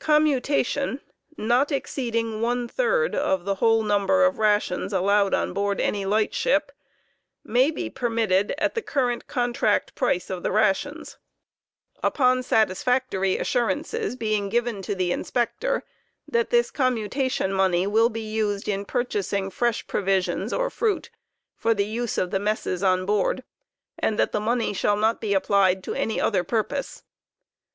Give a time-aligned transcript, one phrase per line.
[0.00, 1.00] Commutation,
[1.38, 5.80] not exceeding one third of the whole number of rations allowed Commute tlon on board
[5.80, 6.70] any light ship,
[7.42, 11.16] may be permitted at the current contract price of the rations,
[12.02, 15.82] of rati0D8, 16 ■* upon satisfactory assurances being given to the Inspector
[16.28, 21.08] that this commutation money will bo used in purchasing fresh provisions or fruit
[21.56, 23.42] for the use of the messes on board,
[23.98, 27.04] and that the money shall not be applied to\ny other purpose.